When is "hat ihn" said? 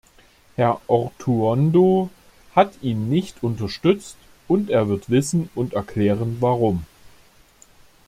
2.55-3.07